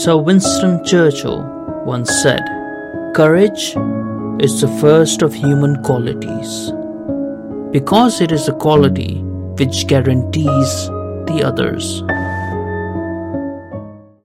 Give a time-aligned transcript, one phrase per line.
[0.00, 1.42] Sir Winston Churchill
[1.86, 2.42] once said,
[3.14, 3.74] Courage
[4.44, 6.70] is the first of human qualities
[7.72, 9.22] because it is a quality
[9.58, 10.88] which guarantees
[11.28, 12.02] the others.